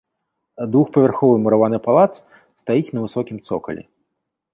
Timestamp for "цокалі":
3.47-3.83